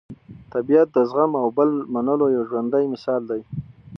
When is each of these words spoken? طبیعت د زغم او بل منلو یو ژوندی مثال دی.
طبیعت 0.53 0.87
د 0.95 0.97
زغم 1.09 1.31
او 1.41 1.47
بل 1.57 1.69
منلو 1.93 2.27
یو 2.35 2.43
ژوندی 2.49 2.85
مثال 2.93 3.21
دی. 3.31 3.41